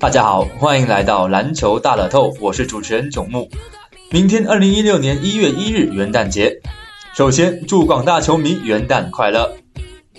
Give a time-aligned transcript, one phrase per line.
[0.00, 3.50] 大家好，欢迎来到篮球大乐透，我是主持人囧木。
[4.10, 6.58] 明天二零一六年一月一日元旦节，
[7.14, 9.54] 首先祝广大球迷元旦快乐。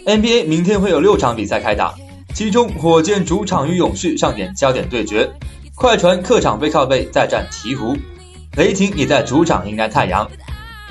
[0.05, 1.96] NBA 明天会有六场比赛开打，
[2.36, 5.28] 其中火箭主场与勇士上演焦点对决，
[5.73, 7.98] 快船客场背靠背再战鹈鹕，
[8.55, 10.29] 雷霆也在主场迎来太阳。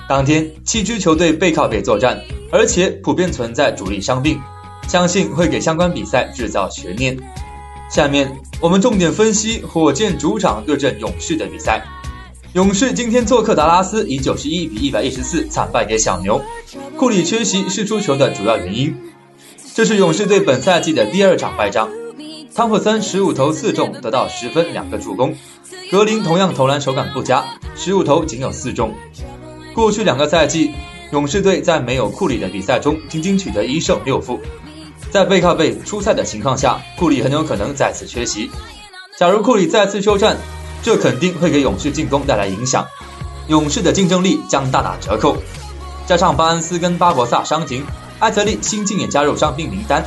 [0.08, 2.20] 当天七支球队背靠背作战，
[2.50, 4.40] 而且普遍存在主力伤病，
[4.88, 7.16] 相信会给相关比赛制造悬念。
[7.90, 8.30] 下面
[8.60, 11.84] 我们重点分析火箭主场对阵勇士的比赛。
[12.52, 16.40] 勇士今天做客达拉斯，以九十一比一百一十四惨败给小牛。
[16.96, 18.96] 库里缺席是出球的主要原因。
[19.74, 21.88] 这是勇士队本赛季的第二场败仗。
[22.54, 25.34] 汤普森十五投四中，得到十分两个助攻。
[25.90, 27.44] 格林同样投篮手感不佳，
[27.74, 28.94] 十五投仅有四中。
[29.74, 30.70] 过去两个赛季，
[31.12, 34.38] 勇士队在没有库里的比赛中仅仅取得一胜六负。
[35.10, 38.50] 在背靠背出赛的情况下，库里很有可能再次缺席。
[39.18, 40.36] 假如库里再次休战，
[40.82, 42.86] 这肯定会给勇士进攻带来影响，
[43.48, 45.36] 勇士的竞争力将大打折扣。
[46.06, 47.84] 加上巴恩斯跟巴博萨伤停，
[48.18, 50.04] 艾泽利新近也加入伤病名单，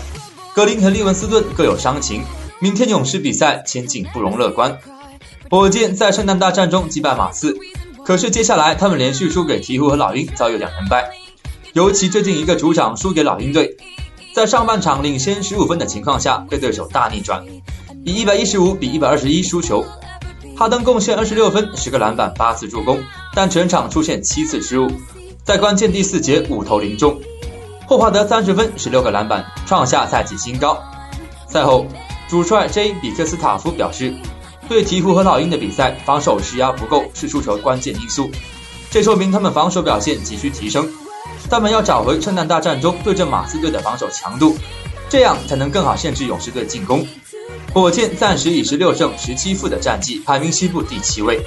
[0.55, 2.23] 格林和利文斯顿各有伤情，
[2.59, 4.77] 明天勇士比赛前景不容乐观。
[5.49, 7.55] 火箭在圣诞大战中击败马刺，
[8.05, 11.11] 可是接下来他们连续输给鹈鹕和老鹰，遭遇两连败，
[11.73, 13.77] 尤其最近一个主场输给老鹰队。
[14.33, 17.45] 在上半场领先十五分的情况下，被对手大逆转，
[18.03, 19.85] 以一百一十五比一百二十一输球。
[20.57, 22.99] 哈登贡献二十六分、十个篮板、八次助攻，
[23.35, 24.89] 但全场出现七次失误，
[25.43, 27.15] 在关键第四节五投零中。
[27.85, 30.83] 霍华德三十分、十六个篮板，创下赛季新高。
[31.47, 31.85] 赛后，
[32.27, 34.11] 主帅 J 比克斯塔夫表示，
[34.67, 38.31] 对鹈鹕和老鹰的比赛防守施压不够是输球关键因素，
[38.89, 40.91] 这说明他们防守表现急需提升。
[41.49, 44.57] 他们要找回圣诞大战中对阵马刺队的防守强度，
[45.09, 47.05] 这样才能更好限制勇士队进攻。
[47.73, 51.41] 火箭暂时以十六胜十七负的战绩排名西部第七位。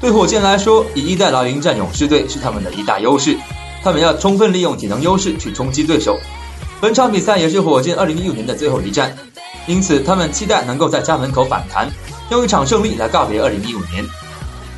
[0.00, 3.36] 对火箭来说，以一代劳迎战勇士队是他们的一大优势，
[3.82, 6.18] 他们要充分利用体能优势去冲击对手。
[6.80, 9.16] 本场比赛也是火箭二零一五年的最后一战，
[9.66, 11.90] 因此他们期待能够在家门口反弹，
[12.30, 14.04] 用一场胜利来告别二零一五年。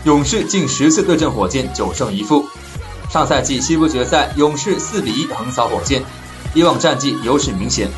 [0.05, 2.49] 勇士近十次对阵火箭九胜一负。
[3.11, 6.03] 上赛季西部决赛，勇士四比一横扫火箭，
[6.55, 7.89] 以往战绩优势明显。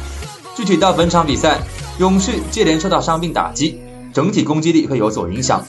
[0.57, 1.61] 具体到本场比赛，
[1.99, 3.81] 勇士接连受到伤病打击，
[4.13, 5.65] 整体攻击力会有所影响。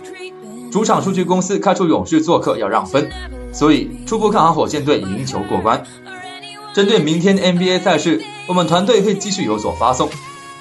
[0.71, 3.09] 主场数据公司开出勇士做客要让分，
[3.51, 5.83] 所以初步看好火箭队赢球过关。
[6.73, 10.09] 针对明天 NBA 赛事，我们团队会继续有所发送，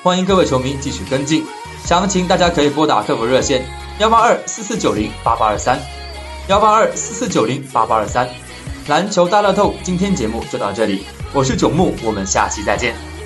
[0.02, 1.44] 欢迎各位球迷继续跟进。
[1.84, 3.64] 详情大家可以拨打客服热线
[3.98, 5.78] 幺八二四四九零八八二三，
[6.48, 8.28] 幺八二四四九零八八二三。
[8.88, 13.19] 篮球大乐透，今天节目就到这里，我是九木，我们下期再见。